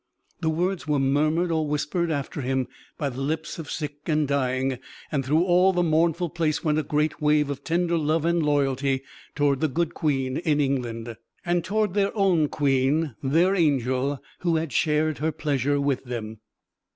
The 0.39 0.49
words 0.49 0.87
were 0.87 0.97
murmured 0.97 1.51
or 1.51 1.67
whispered 1.67 2.09
after 2.09 2.41
him 2.41 2.67
by 2.97 3.09
the 3.09 3.21
lips 3.21 3.59
of 3.59 3.69
sick 3.69 3.99
and 4.07 4.27
dying, 4.27 4.79
and 5.11 5.23
through 5.23 5.43
all 5.43 5.73
the 5.73 5.83
mournful 5.83 6.31
place 6.31 6.63
went 6.63 6.79
a 6.79 6.83
great 6.83 7.21
wave 7.21 7.51
of 7.51 7.63
tender 7.63 7.99
love 7.99 8.25
and 8.25 8.41
loyalty 8.41 9.03
toward 9.35 9.59
the 9.59 9.67
good 9.67 9.93
Queen 9.93 10.37
in 10.37 10.59
England, 10.59 11.17
and 11.45 11.63
toward 11.63 11.93
their 11.93 12.17
own 12.17 12.49
queen, 12.49 13.13
their 13.21 13.53
angel, 13.53 14.19
who 14.39 14.55
had 14.55 14.73
shared 14.73 15.19
her 15.19 15.31
pleasure 15.31 15.79
with 15.79 16.05
them. 16.05 16.39